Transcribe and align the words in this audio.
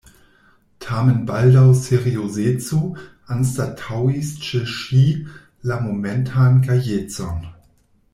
Tamen 0.83 1.19
baldaŭ 1.31 1.65
seriozeco 1.81 2.79
anstataŭis 3.35 4.31
ĉe 4.47 4.63
ŝi 4.77 5.03
la 5.73 5.79
momentan 5.85 6.59
gajecon. 6.69 7.45